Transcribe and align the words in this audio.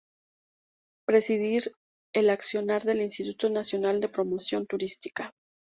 Presidir 1.05 1.71
el 2.15 2.31
accionar 2.31 2.81
del 2.85 3.01
Instituto 3.03 3.51
Nacional 3.51 4.01
de 4.01 4.09
Promoción 4.09 4.65
Turística. 4.65 5.31